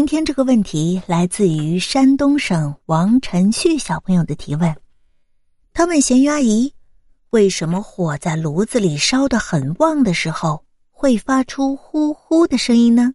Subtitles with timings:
[0.00, 4.74] 今天这个问题来自于山东省王晨旭小朋友的提问。
[5.74, 6.72] 他问咸鱼阿姨
[7.28, 13.12] ：“为什么火在炉子里烧得很旺的时候会发出呼呼的声音呢？”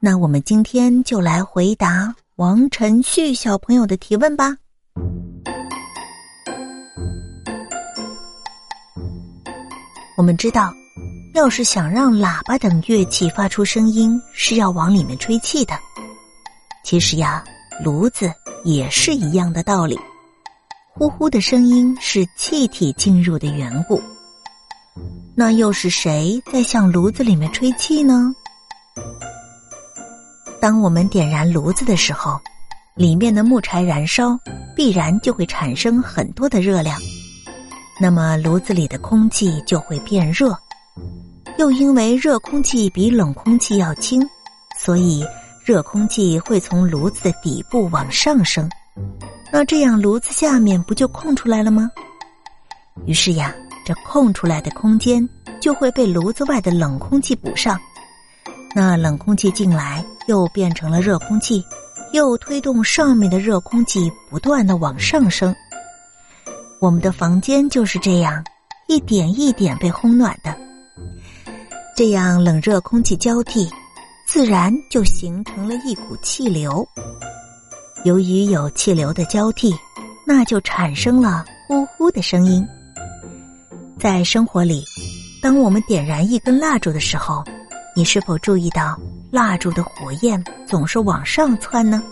[0.00, 4.58] 那我们今天就来回答王晨旭小朋友的提问吧。
[10.18, 10.83] 我们知道。
[11.34, 15.76] 要是想让喇叭等乐器发出声音，是要往里面吹气的。
[16.84, 17.42] 其实呀，
[17.82, 19.98] 炉子也是一样的道理，
[20.92, 24.00] 呼呼的声音是气体进入的缘故。
[25.34, 28.32] 那又是谁在向炉子里面吹气呢？
[30.60, 32.40] 当我们点燃炉子的时候，
[32.94, 34.38] 里面的木柴燃烧，
[34.76, 36.96] 必然就会产生很多的热量，
[38.00, 40.56] 那么炉子里的空气就会变热。
[41.56, 44.20] 又因为热空气比冷空气要轻，
[44.76, 45.24] 所以
[45.64, 48.68] 热空气会从炉子的底部往上升。
[49.52, 51.90] 那这样炉子下面不就空出来了吗？
[53.06, 55.26] 于是呀，这空出来的空间
[55.60, 57.78] 就会被炉子外的冷空气补上。
[58.74, 61.64] 那冷空气进来又变成了热空气，
[62.12, 65.54] 又推动上面的热空气不断的往上升。
[66.80, 68.44] 我们的房间就是这样
[68.88, 70.52] 一点一点被烘暖的。
[71.96, 73.70] 这样冷热空气交替，
[74.26, 76.86] 自然就形成了一股气流。
[78.04, 79.72] 由于有气流的交替，
[80.26, 82.66] 那就产生了呼呼的声音。
[83.96, 84.84] 在生活里，
[85.40, 87.44] 当我们点燃一根蜡烛的时候，
[87.94, 88.98] 你是否注意到
[89.30, 92.02] 蜡烛的火焰总是往上窜呢？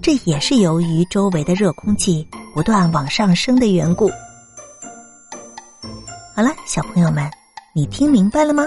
[0.00, 4.10] 这也是由于周围的热空气不断往上升的缘故。
[6.34, 7.30] 好了，小朋友们。
[7.72, 8.66] 你听明白了吗？